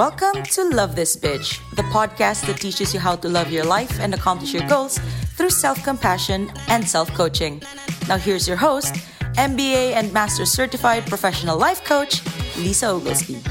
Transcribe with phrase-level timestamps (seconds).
[0.00, 4.00] Welcome to Love This Bitch, the podcast that teaches you how to love your life
[4.00, 4.96] and accomplish your goals
[5.36, 7.62] through self compassion and self coaching.
[8.08, 8.94] Now, here's your host,
[9.36, 12.24] MBA and Master Certified Professional Life Coach,
[12.56, 13.42] Lisa Oglesby.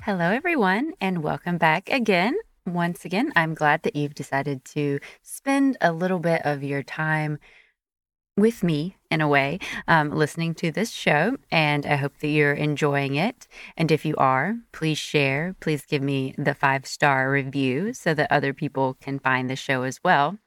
[0.00, 2.38] Hello, everyone, and welcome back again.
[2.64, 7.38] Once again, I'm glad that you've decided to spend a little bit of your time
[8.36, 9.58] with me in a way,
[9.88, 11.36] um, listening to this show.
[11.50, 13.48] And I hope that you're enjoying it.
[13.76, 15.56] And if you are, please share.
[15.60, 19.82] Please give me the five star review so that other people can find the show
[19.82, 20.38] as well.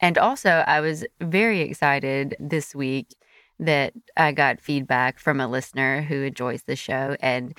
[0.00, 3.16] And also, I was very excited this week
[3.58, 7.58] that I got feedback from a listener who enjoys the show and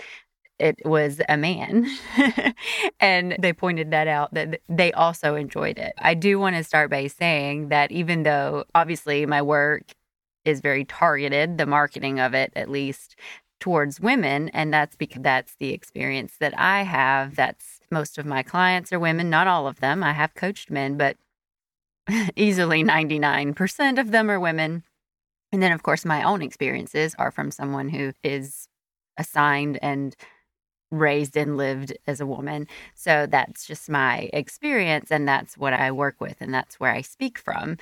[0.59, 1.87] it was a man.
[2.99, 5.93] and they pointed that out that they also enjoyed it.
[5.97, 9.83] I do want to start by saying that even though obviously my work
[10.45, 13.15] is very targeted, the marketing of it at least
[13.59, 17.35] towards women, and that's because that's the experience that I have.
[17.35, 20.03] That's most of my clients are women, not all of them.
[20.03, 21.17] I have coached men, but
[22.35, 24.83] easily 99% of them are women.
[25.51, 28.67] And then, of course, my own experiences are from someone who is
[29.17, 30.15] assigned and
[30.91, 32.67] raised and lived as a woman.
[32.95, 37.01] So that's just my experience and that's what I work with and that's where I
[37.01, 37.77] speak from.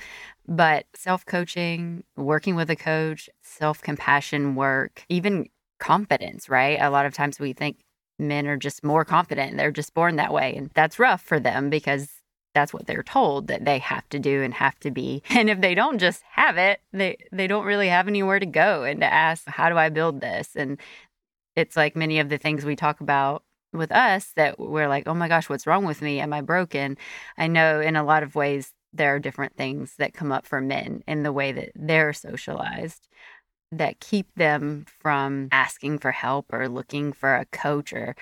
[0.46, 6.78] But self coaching, working with a coach, self compassion work, even confidence, right?
[6.80, 7.78] A lot of times we think
[8.18, 9.56] men are just more confident.
[9.56, 10.56] They're just born that way.
[10.56, 12.08] And that's rough for them because
[12.54, 15.22] that's what they're told that they have to do and have to be.
[15.30, 18.82] And if they don't just have it, they they don't really have anywhere to go
[18.82, 20.56] and to ask, how do I build this?
[20.56, 20.78] And
[21.58, 23.42] it's like many of the things we talk about
[23.72, 26.20] with us that we're like, oh my gosh, what's wrong with me?
[26.20, 26.96] Am I broken?
[27.36, 30.60] I know in a lot of ways there are different things that come up for
[30.60, 33.08] men in the way that they're socialized
[33.72, 38.14] that keep them from asking for help or looking for a coach or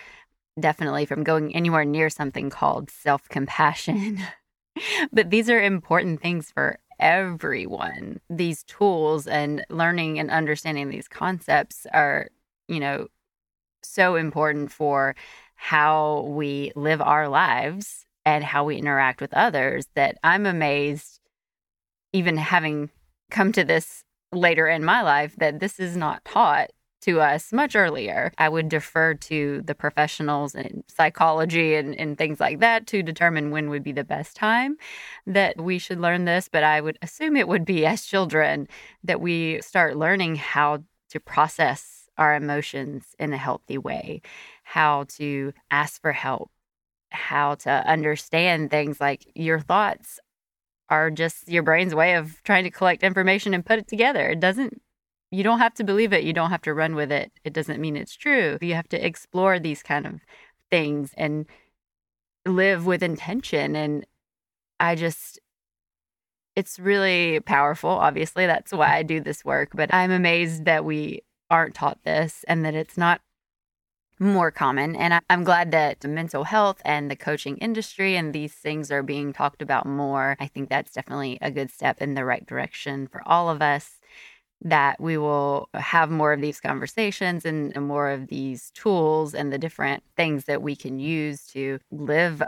[0.59, 4.19] definitely from going anywhere near something called self compassion.
[5.13, 8.19] but these are important things for everyone.
[8.31, 12.29] These tools and learning and understanding these concepts are,
[12.67, 13.09] you know,
[13.87, 15.15] so important for
[15.55, 21.21] how we live our lives and how we interact with others that I'm amazed,
[22.13, 22.91] even having
[23.31, 26.71] come to this later in my life, that this is not taught
[27.03, 28.33] to us much earlier.
[28.37, 33.51] I would defer to the professionals in psychology and, and things like that to determine
[33.51, 34.77] when would be the best time
[35.27, 36.49] that we should learn this.
[36.49, 38.67] But I would assume it would be as children
[39.05, 44.23] that we start learning how to process our emotions in a healthy way,
[44.65, 46.51] how to ask for help,
[47.11, 50.19] how to understand things like your thoughts
[50.89, 54.29] are just your brain's way of trying to collect information and put it together.
[54.31, 54.81] It doesn't
[55.33, 57.33] you don't have to believe it, you don't have to run with it.
[57.45, 58.59] It doesn't mean it's true.
[58.61, 60.21] You have to explore these kind of
[60.71, 61.47] things and
[62.47, 64.07] live with intention and
[64.79, 65.41] I just
[66.55, 67.91] it's really powerful.
[67.91, 71.21] Obviously, that's why I do this work, but I'm amazed that we
[71.51, 73.21] aren't taught this and that it's not
[74.19, 74.97] more common.
[74.97, 79.03] And I, am glad that mental health and the coaching industry and these things are
[79.03, 80.37] being talked about more.
[80.41, 83.99] I think that's definitely a good step in the right direction for all of us.
[84.63, 89.59] That we will have more of these conversations and more of these tools and the
[89.59, 92.43] different things that we can use to live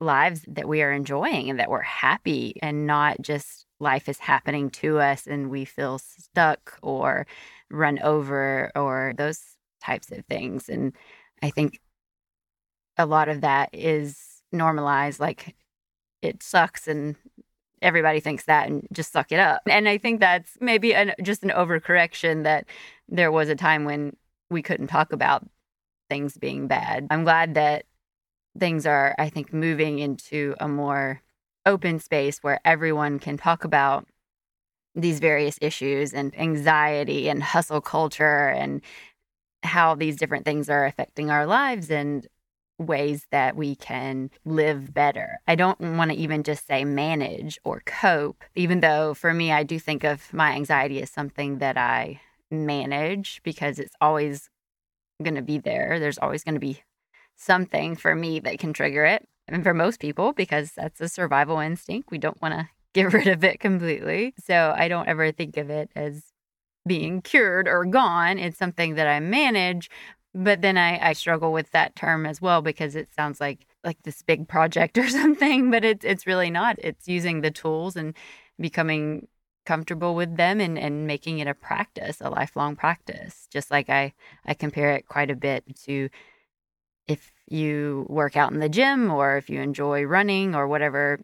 [0.00, 4.70] lives that we are enjoying and that we're happy and not just life is happening
[4.70, 7.26] to us and we feel stuck or
[7.70, 9.40] run over or those
[9.82, 10.68] types of things.
[10.68, 10.94] And
[11.42, 11.80] I think
[12.96, 15.56] a lot of that is normalized, like
[16.22, 17.16] it sucks and
[17.82, 19.62] everybody thinks that and just suck it up.
[19.66, 22.66] And I think that's maybe an, just an overcorrection that
[23.08, 24.16] there was a time when
[24.50, 25.48] we couldn't talk about
[26.10, 27.06] things being bad.
[27.10, 27.84] I'm glad that
[28.58, 31.22] things are, I think, moving into a more
[31.66, 34.06] open space where everyone can talk about
[34.94, 38.80] these various issues and anxiety and hustle culture and
[39.62, 42.26] how these different things are affecting our lives and
[42.78, 45.38] ways that we can live better.
[45.46, 49.62] I don't want to even just say manage or cope, even though for me, I
[49.62, 52.20] do think of my anxiety as something that I
[52.50, 54.48] manage because it's always
[55.22, 56.00] going to be there.
[56.00, 56.82] There's always going to be
[57.40, 59.26] something for me that can trigger it.
[59.48, 63.26] And for most people, because that's a survival instinct, we don't want to get rid
[63.26, 64.34] of it completely.
[64.38, 66.24] So I don't ever think of it as
[66.86, 68.38] being cured or gone.
[68.38, 69.90] It's something that I manage.
[70.34, 74.02] But then I, I struggle with that term as well because it sounds like like
[74.02, 76.76] this big project or something, but it's it's really not.
[76.78, 78.14] It's using the tools and
[78.58, 79.26] becoming
[79.66, 83.46] comfortable with them and, and making it a practice, a lifelong practice.
[83.50, 84.12] Just like I,
[84.46, 86.08] I compare it quite a bit to
[87.10, 91.18] if you work out in the gym or if you enjoy running or whatever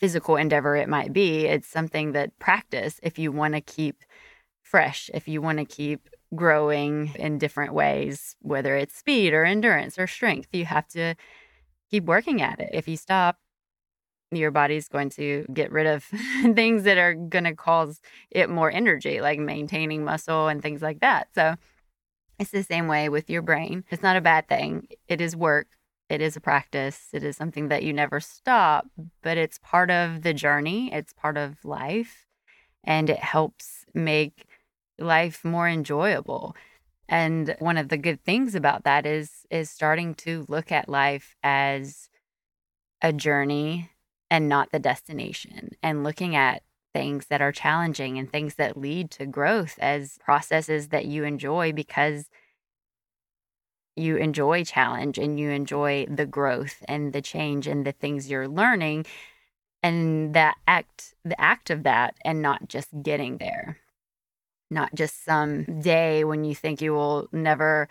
[0.00, 4.02] physical endeavor it might be, it's something that practice if you want to keep
[4.60, 9.98] fresh, if you want to keep growing in different ways, whether it's speed or endurance
[9.98, 11.14] or strength, you have to
[11.88, 12.70] keep working at it.
[12.72, 13.36] If you stop,
[14.32, 16.04] your body's going to get rid of
[16.54, 18.00] things that are going to cause
[18.30, 21.28] it more energy, like maintaining muscle and things like that.
[21.34, 21.54] So
[22.38, 23.84] it's the same way with your brain.
[23.90, 25.68] It's not a bad thing, it is work.
[26.08, 27.08] It is a practice.
[27.12, 28.86] It is something that you never stop,
[29.22, 30.90] but it's part of the journey.
[30.90, 32.26] It's part of life
[32.82, 34.46] and it helps make
[34.98, 36.56] life more enjoyable.
[37.08, 41.36] And one of the good things about that is is starting to look at life
[41.42, 42.08] as
[43.00, 43.90] a journey
[44.30, 46.62] and not the destination and looking at
[46.94, 51.72] things that are challenging and things that lead to growth as processes that you enjoy
[51.72, 52.28] because
[53.96, 58.48] you enjoy challenge and you enjoy the growth and the change and the things you're
[58.48, 59.04] learning
[59.82, 63.78] and that act the act of that and not just getting there.
[64.70, 67.88] Not just some day when you think you will never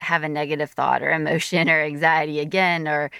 [0.00, 3.10] have a negative thought or emotion or anxiety again or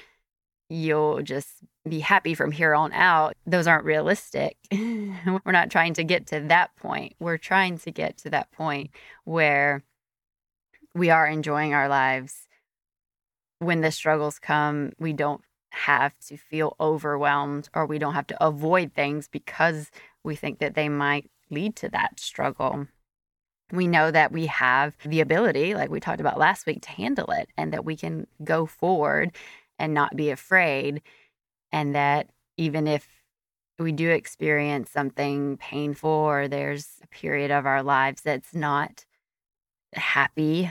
[0.68, 1.48] you'll just
[1.88, 4.56] be happy from here on out, those aren't realistic.
[4.72, 7.14] We're not trying to get to that point.
[7.20, 8.90] We're trying to get to that point
[9.24, 9.84] where
[10.94, 12.48] we are enjoying our lives.
[13.58, 18.44] When the struggles come, we don't have to feel overwhelmed or we don't have to
[18.44, 19.90] avoid things because
[20.22, 22.86] we think that they might lead to that struggle.
[23.72, 27.30] We know that we have the ability, like we talked about last week, to handle
[27.30, 29.32] it and that we can go forward
[29.78, 31.02] and not be afraid
[31.72, 33.08] and that even if
[33.78, 39.04] we do experience something painful or there's a period of our lives that's not
[39.94, 40.70] happy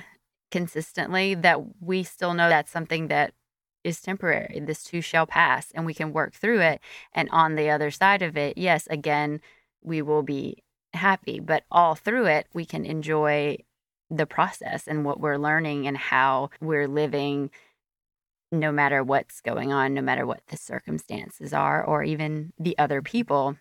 [0.51, 3.33] consistently, that we still know that's something that
[3.83, 4.61] is temporary.
[4.61, 6.79] This too shall pass and we can work through it.
[7.11, 9.41] And on the other side of it, yes, again,
[9.81, 10.63] we will be
[10.94, 13.57] happy, but all through it, we can enjoy
[14.09, 17.50] the process and what we're learning and how we're living
[18.53, 23.01] no matter what's going on, no matter what the circumstances are, or even the other
[23.01, 23.57] people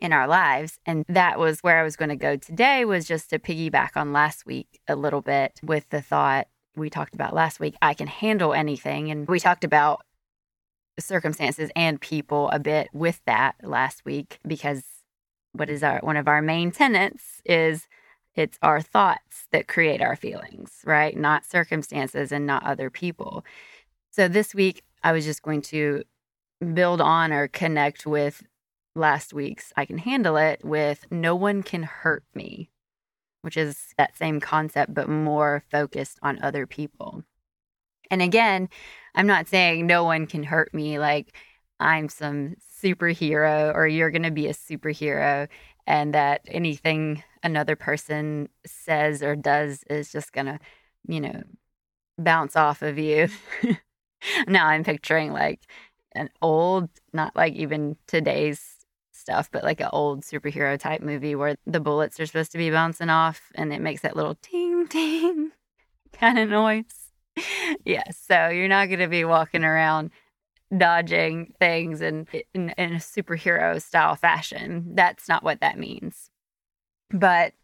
[0.00, 0.78] in our lives.
[0.86, 4.12] And that was where I was going to go today, was just to piggyback on
[4.12, 6.46] last week a little bit with the thought
[6.76, 9.10] we talked about last week I can handle anything.
[9.10, 10.02] And we talked about
[10.98, 14.84] circumstances and people a bit with that last week because
[15.52, 17.88] what is our one of our main tenets is
[18.34, 21.16] it's our thoughts that create our feelings, right?
[21.16, 23.44] Not circumstances and not other people.
[24.16, 26.04] So this week, I was just going to
[26.72, 28.44] build on or connect with
[28.94, 32.70] last week's I Can Handle It with No One Can Hurt Me,
[33.42, 37.24] which is that same concept, but more focused on other people.
[38.08, 38.68] And again,
[39.16, 41.36] I'm not saying no one can hurt me like
[41.80, 45.48] I'm some superhero or you're going to be a superhero
[45.88, 50.60] and that anything another person says or does is just going to,
[51.08, 51.42] you know,
[52.16, 53.28] bounce off of you.
[54.48, 55.60] now I'm picturing like
[56.12, 58.74] an old, not like even today's
[59.12, 62.70] stuff, but like an old superhero type movie where the bullets are supposed to be
[62.70, 65.52] bouncing off and it makes that little ting ting
[66.12, 67.10] kind of noise.
[67.84, 70.10] yeah, so you're not going to be walking around
[70.76, 74.94] dodging things in, in, in a superhero style fashion.
[74.94, 76.30] That's not what that means.
[77.10, 77.54] But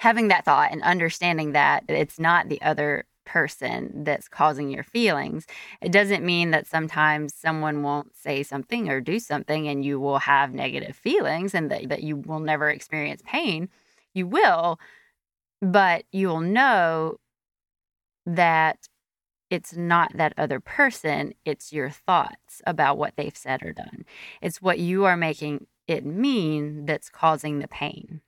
[0.00, 5.46] having that thought and understanding that it's not the other person that's causing your feelings.
[5.80, 10.18] It doesn't mean that sometimes someone won't say something or do something and you will
[10.18, 13.68] have negative feelings and that, that you will never experience pain.
[14.12, 14.78] You will,
[15.60, 17.18] but you'll know
[18.26, 18.88] that
[19.50, 24.04] it's not that other person, it's your thoughts about what they've said or done.
[24.40, 28.20] It's what you are making it mean that's causing the pain.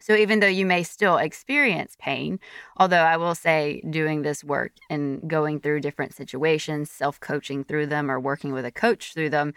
[0.00, 2.38] So even though you may still experience pain,
[2.76, 7.86] although I will say doing this work and going through different situations, self coaching through
[7.86, 9.54] them or working with a coach through them,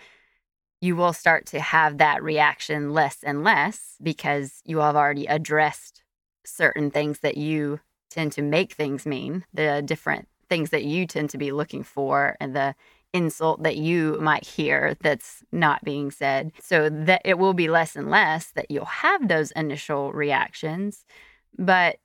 [0.81, 6.03] you will start to have that reaction less and less because you have already addressed
[6.43, 7.79] certain things that you
[8.09, 12.35] tend to make things mean, the different things that you tend to be looking for
[12.41, 12.75] and the
[13.13, 16.51] insult that you might hear that's not being said.
[16.61, 21.05] So that it will be less and less that you'll have those initial reactions.
[21.57, 21.97] But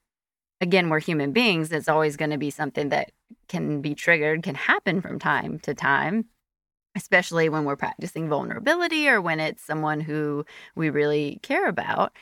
[0.60, 1.72] again, we're human beings.
[1.72, 3.12] It's always going to be something that
[3.48, 6.26] can be triggered, can happen from time to time.
[6.96, 10.44] especially when we're practicing vulnerability or when it's someone who
[10.74, 12.12] we really care about.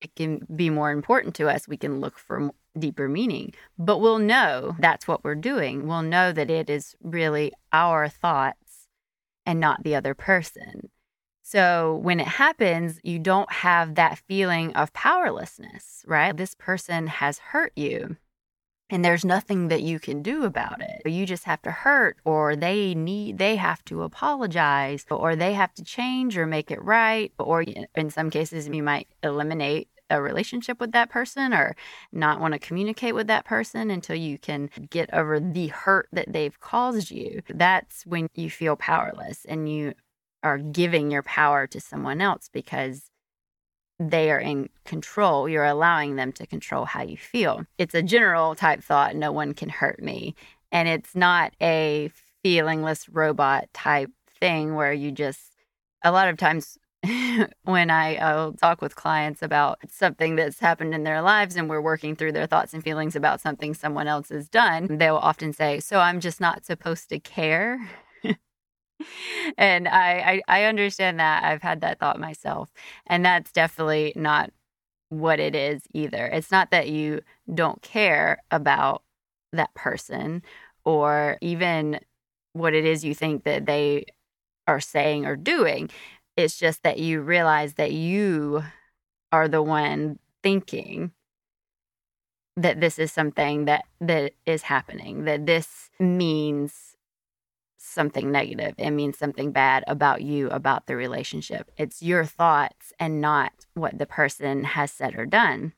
[0.00, 1.66] It can be more important to us.
[1.66, 5.86] We can look for deeper meaning, but we'll know that's what we're doing.
[5.86, 8.88] We'll know that it is really our thoughts
[9.44, 10.90] and not the other person.
[11.42, 16.36] So when it happens, you don't have that feeling of powerlessness, right?
[16.36, 18.16] This person has hurt you
[18.90, 21.08] and there's nothing that you can do about it.
[21.08, 25.74] You just have to hurt or they need they have to apologize or they have
[25.74, 27.62] to change or make it right or
[27.94, 31.76] in some cases you might eliminate a relationship with that person or
[32.12, 36.32] not want to communicate with that person until you can get over the hurt that
[36.32, 37.42] they've caused you.
[37.48, 39.94] That's when you feel powerless and you
[40.42, 43.10] are giving your power to someone else because
[43.98, 45.48] they are in control.
[45.48, 47.64] You're allowing them to control how you feel.
[47.78, 50.34] It's a general type thought no one can hurt me.
[50.70, 52.10] And it's not a
[52.44, 55.40] feelingless robot type thing where you just,
[56.04, 56.78] a lot of times,
[57.62, 61.80] when I I'll talk with clients about something that's happened in their lives and we're
[61.80, 65.52] working through their thoughts and feelings about something someone else has done, they will often
[65.52, 67.88] say, So I'm just not supposed to care
[69.58, 71.44] and I, I I understand that.
[71.44, 72.70] I've had that thought myself.
[73.06, 74.50] And that's definitely not
[75.10, 76.26] what it is either.
[76.26, 79.02] It's not that you don't care about
[79.52, 80.42] that person
[80.84, 82.00] or even
[82.52, 84.04] what it is you think that they
[84.66, 85.90] are saying or doing.
[86.36, 88.64] It's just that you realize that you
[89.32, 91.12] are the one thinking
[92.56, 96.96] that this is something that that is happening, that this means
[97.78, 98.74] something negative.
[98.76, 101.70] It means something bad about you, about the relationship.
[101.76, 105.72] It's your thoughts and not what the person has said or done.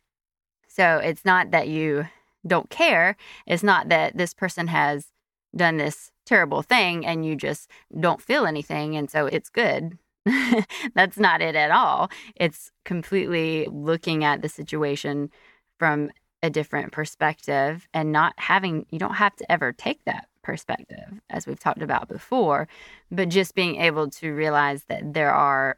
[0.67, 2.07] So it's not that you
[2.47, 3.17] don't care.
[3.47, 5.09] It's not that this person has
[5.55, 8.97] done this terrible thing and you just don't feel anything.
[8.97, 9.99] And so it's good.
[10.95, 12.11] That's not it at all.
[12.37, 15.31] It's completely looking at the situation
[15.79, 16.11] from
[16.43, 21.47] a different perspective and not having, you don't have to ever take that perspective, as
[21.47, 22.67] we've talked about before,
[23.09, 25.77] but just being able to realize that there are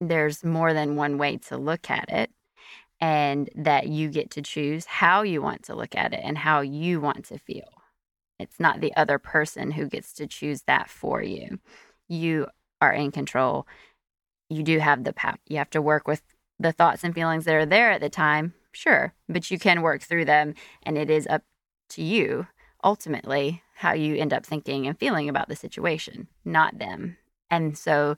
[0.00, 2.30] there's more than one way to look at it
[3.00, 6.60] and that you get to choose how you want to look at it and how
[6.60, 7.68] you want to feel.
[8.38, 11.58] It's not the other person who gets to choose that for you.
[12.08, 12.46] You
[12.80, 13.66] are in control.
[14.48, 15.38] You do have the power.
[15.48, 16.22] You have to work with
[16.60, 20.02] the thoughts and feelings that are there at the time, sure, but you can work
[20.02, 20.54] through them
[20.84, 21.42] and it is up
[21.88, 22.46] to you
[22.82, 27.16] ultimately how you end up thinking and feeling about the situation, not them.
[27.50, 28.16] And so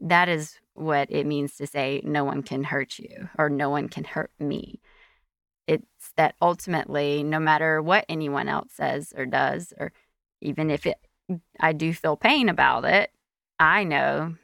[0.00, 3.88] that is what it means to say, no one can hurt you or no one
[3.88, 4.80] can hurt me.
[5.66, 9.92] It's that ultimately, no matter what anyone else says or does, or
[10.40, 10.98] even if it,
[11.60, 13.10] I do feel pain about it,
[13.58, 14.34] I know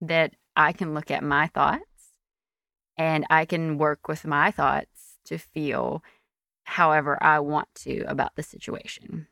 [0.00, 1.82] that I can look at my thoughts
[2.96, 6.02] and I can work with my thoughts to feel
[6.72, 9.26] however I want to about the situation.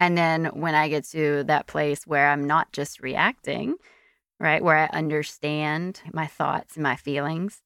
[0.00, 3.74] And then when I get to that place where I'm not just reacting,
[4.38, 7.62] right, where I understand my thoughts and my feelings,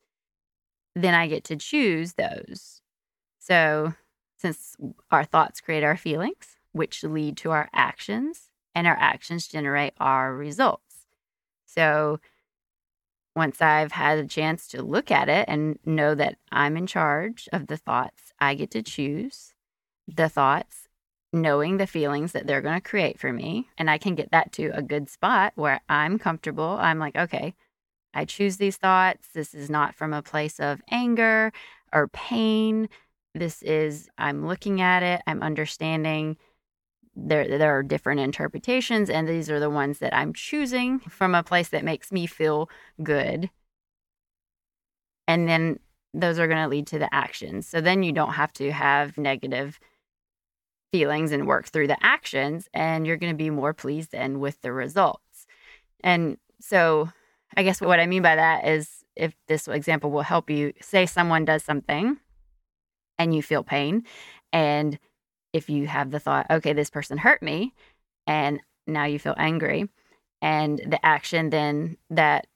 [0.95, 2.81] then I get to choose those.
[3.38, 3.93] So,
[4.38, 4.76] since
[5.11, 10.35] our thoughts create our feelings, which lead to our actions, and our actions generate our
[10.35, 11.07] results.
[11.67, 12.21] So,
[13.35, 17.49] once I've had a chance to look at it and know that I'm in charge
[17.53, 19.55] of the thoughts, I get to choose
[20.07, 20.89] the thoughts,
[21.33, 23.69] knowing the feelings that they're going to create for me.
[23.79, 26.77] And I can get that to a good spot where I'm comfortable.
[26.81, 27.55] I'm like, okay,
[28.12, 29.29] I choose these thoughts.
[29.33, 31.53] This is not from a place of anger
[31.93, 32.89] or pain.
[33.35, 36.37] This is, I'm looking at it, I'm understanding
[37.14, 41.42] there there are different interpretations and these are the ones that I'm choosing from a
[41.42, 42.71] place that makes me feel
[43.02, 43.50] good.
[45.28, 45.78] And then
[46.14, 47.66] those are going to lead to the actions.
[47.66, 49.78] So then you don't have to have negative
[50.92, 54.61] feelings and work through the actions and you're going to be more pleased and with
[54.61, 55.47] the results.
[56.04, 57.11] And so
[57.57, 61.07] I guess what I mean by that is if this example will help you say
[61.07, 62.19] someone does something
[63.19, 64.04] and you feel pain
[64.52, 64.99] and
[65.52, 67.75] if you have the thought, okay, this person hurt me,
[68.26, 69.88] and now you feel angry,
[70.40, 72.47] and the action then that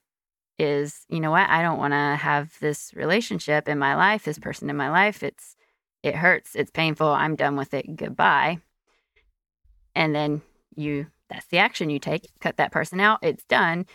[0.59, 4.39] is, you know what, I don't want to have this relationship in my life, this
[4.39, 5.23] person in my life.
[5.23, 5.57] It's,
[6.03, 8.59] it hurts, it's painful, I'm done with it, goodbye.
[9.95, 10.43] And then
[10.75, 13.87] you, that's the action you take, cut that person out, it's done.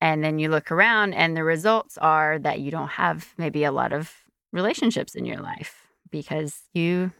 [0.00, 3.72] And then you look around, and the results are that you don't have maybe a
[3.72, 4.12] lot of
[4.52, 7.12] relationships in your life because you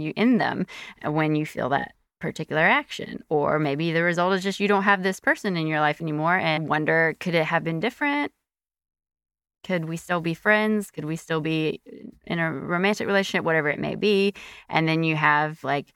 [0.00, 0.66] you in them
[1.04, 3.22] when you feel that particular action.
[3.28, 6.36] Or maybe the result is just you don't have this person in your life anymore
[6.36, 8.32] and wonder could it have been different?
[9.64, 10.90] Could we still be friends?
[10.90, 11.80] Could we still be
[12.26, 14.34] in a romantic relationship, whatever it may be?
[14.68, 15.92] And then you have like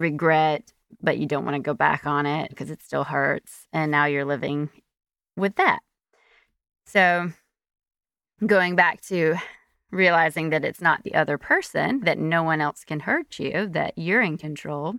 [0.00, 3.66] regret, but you don't want to go back on it because it still hurts.
[3.72, 4.70] And now you're living
[5.36, 5.80] with that.
[6.86, 7.32] So,
[8.44, 9.36] going back to
[9.90, 13.94] realizing that it's not the other person, that no one else can hurt you, that
[13.96, 14.96] you're in control,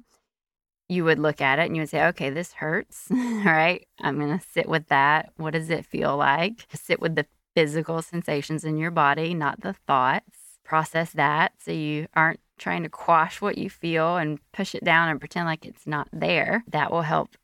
[0.90, 3.08] you would look at it and you would say, okay, this hurts.
[3.12, 3.86] All right.
[4.00, 5.32] I'm going to sit with that.
[5.36, 6.66] What does it feel like?
[6.74, 7.26] Sit with the
[7.56, 10.60] physical sensations in your body, not the thoughts.
[10.64, 15.10] Process that so you aren't trying to quash what you feel and push it down
[15.10, 16.64] and pretend like it's not there.
[16.68, 17.38] That will help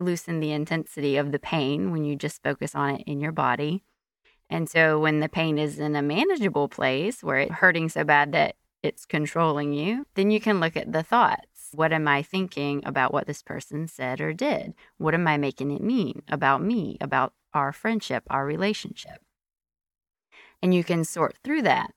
[0.00, 3.84] loosen the intensity of the pain when you just focus on it in your body.
[4.50, 8.32] And so when the pain is in a manageable place where it's hurting so bad
[8.32, 11.70] that it's controlling you, then you can look at the thoughts.
[11.72, 14.74] What am I thinking about what this person said or did?
[14.96, 19.20] What am I making it mean about me, about our friendship, our relationship?
[20.62, 21.92] And you can sort through that.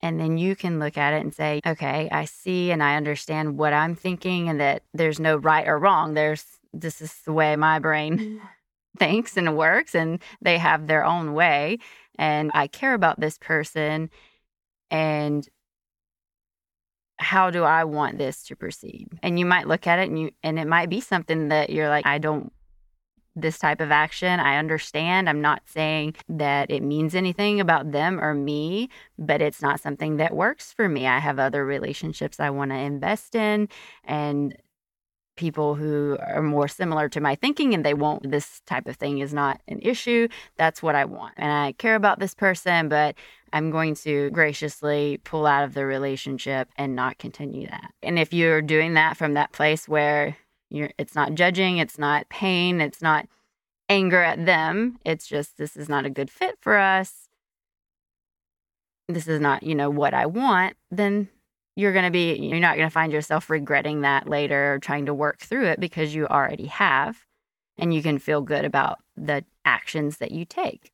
[0.00, 3.58] And then you can look at it and say, okay, I see and I understand
[3.58, 6.14] what I'm thinking, and that there's no right or wrong.
[6.14, 8.40] There's this is the way my brain
[8.98, 11.78] thinks and works, and they have their own way.
[12.18, 14.10] And I care about this person.
[14.90, 15.48] And
[17.18, 19.08] how do I want this to proceed?
[19.22, 21.88] And you might look at it and you and it might be something that you're
[21.88, 22.52] like, I don't
[23.40, 24.40] this type of action.
[24.40, 25.28] I understand.
[25.28, 28.88] I'm not saying that it means anything about them or me,
[29.18, 31.06] but it's not something that works for me.
[31.06, 33.68] I have other relationships I want to invest in
[34.04, 34.56] and
[35.38, 39.18] people who are more similar to my thinking and they won't this type of thing
[39.18, 40.28] is not an issue.
[40.56, 41.34] That's what i want.
[41.36, 43.14] And i care about this person but
[43.52, 47.94] i'm going to graciously pull out of the relationship and not continue that.
[48.02, 50.36] And if you're doing that from that place where
[50.70, 53.26] you're it's not judging it's not pain it's not
[53.88, 57.28] anger at them it's just this is not a good fit for us
[59.08, 61.28] this is not you know what i want then
[61.78, 65.06] you're going to be you're not going to find yourself regretting that later or trying
[65.06, 67.24] to work through it because you already have
[67.78, 70.92] and you can feel good about the actions that you take.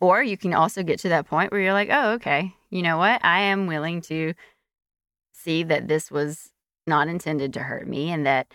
[0.00, 2.98] Or you can also get to that point where you're like oh okay you know
[2.98, 3.24] what?
[3.24, 4.34] I am willing to
[5.32, 6.50] see that this was
[6.86, 8.48] not intended to hurt me and that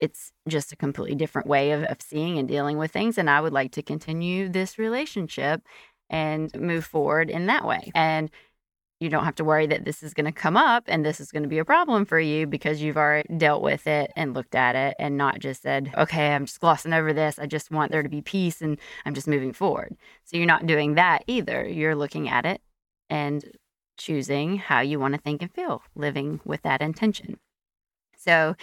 [0.00, 3.40] it's just a completely different way of, of seeing and dealing with things and i
[3.40, 5.62] would like to continue this relationship
[6.12, 7.90] and move forward in that way.
[7.94, 8.30] And
[9.02, 11.32] you don't have to worry that this is going to come up and this is
[11.32, 14.54] going to be a problem for you because you've already dealt with it and looked
[14.54, 17.38] at it and not just said, okay, I'm just glossing over this.
[17.38, 19.96] I just want there to be peace and I'm just moving forward.
[20.24, 21.66] So you're not doing that either.
[21.66, 22.60] You're looking at it
[23.10, 23.44] and
[23.98, 27.40] choosing how you want to think and feel, living with that intention.
[28.16, 28.54] So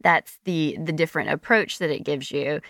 [0.00, 2.60] that's the the different approach that it gives you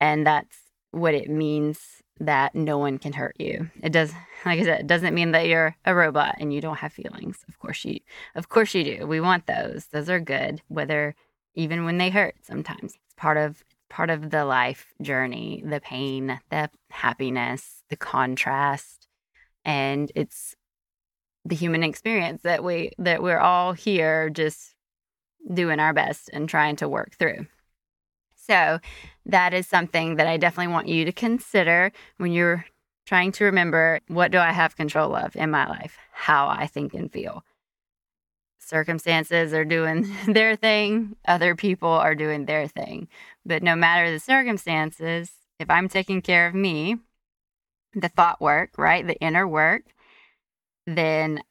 [0.00, 0.56] and that's
[0.90, 3.70] what it means that no one can hurt you.
[3.82, 4.12] It does,
[4.44, 7.44] like I said, it doesn't mean that you're a robot and you don't have feelings.
[7.48, 8.00] Of course you,
[8.34, 9.06] of course you do.
[9.06, 9.86] We want those.
[9.86, 11.14] Those are good, whether
[11.54, 12.36] even when they hurt.
[12.42, 19.08] Sometimes it's part of part of the life journey, the pain, the happiness, the contrast,
[19.64, 20.54] and it's
[21.44, 24.74] the human experience that we that we're all here just
[25.52, 27.46] doing our best and trying to work through.
[28.48, 28.78] So
[29.26, 32.64] that is something that I definitely want you to consider when you're
[33.06, 36.94] trying to remember what do I have control of in my life, how I think
[36.94, 37.44] and feel.
[38.58, 43.08] Circumstances are doing their thing, other people are doing their thing.
[43.44, 46.96] But no matter the circumstances, if I'm taking care of me,
[47.94, 49.82] the thought work, right, the inner work,
[50.86, 51.42] then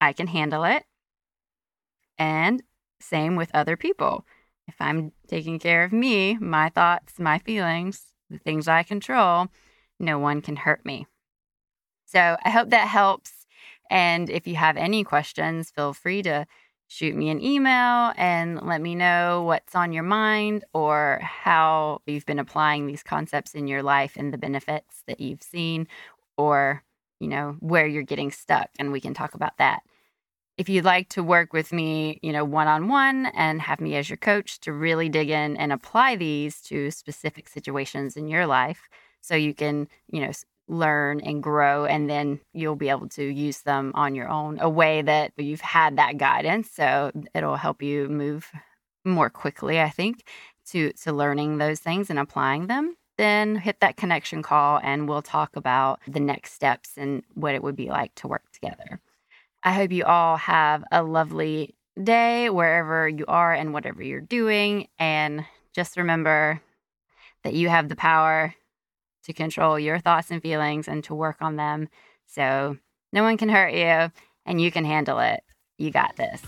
[0.00, 0.84] I can handle it.
[2.18, 2.62] And
[3.00, 4.24] same with other people
[4.66, 9.48] if I'm taking care of me, my thoughts, my feelings, the things I control,
[10.00, 11.06] no one can hurt me.
[12.06, 13.46] So I hope that helps.
[13.90, 16.46] And if you have any questions, feel free to
[16.88, 22.26] shoot me an email and let me know what's on your mind or how you've
[22.26, 25.88] been applying these concepts in your life and the benefits that you've seen
[26.36, 26.82] or
[27.20, 29.82] you know where you're getting stuck and we can talk about that
[30.56, 33.96] if you'd like to work with me, you know, one on one and have me
[33.96, 38.46] as your coach to really dig in and apply these to specific situations in your
[38.46, 38.88] life
[39.20, 40.30] so you can, you know,
[40.68, 44.68] learn and grow and then you'll be able to use them on your own a
[44.68, 46.70] way that you've had that guidance.
[46.70, 48.50] So it'll help you move
[49.04, 50.24] more quickly i think
[50.64, 52.96] to to learning those things and applying them.
[53.16, 57.62] Then hit that connection call and we'll talk about the next steps and what it
[57.62, 59.00] would be like to work together
[59.64, 64.88] I hope you all have a lovely day wherever you are and whatever you're doing.
[64.98, 66.60] And just remember
[67.44, 68.54] that you have the power
[69.24, 71.88] to control your thoughts and feelings and to work on them.
[72.26, 72.76] So
[73.10, 74.12] no one can hurt you
[74.44, 75.42] and you can handle it.
[75.78, 76.42] You got this.